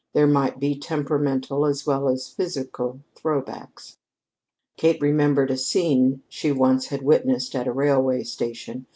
There 0.13 0.25
might 0.25 0.59
be 0.59 0.79
temperamental 0.79 1.63
as 1.63 1.85
well 1.85 2.09
as 2.09 2.27
physical 2.27 3.01
"throwbacks." 3.15 3.97
Kate 4.75 4.99
remembered 4.99 5.51
a 5.51 5.57
scene 5.57 6.23
she 6.27 6.51
once 6.51 6.87
had 6.87 7.03
witnessed 7.03 7.53
at 7.53 7.67
a 7.67 7.71
railway 7.71 8.23
station. 8.23 8.87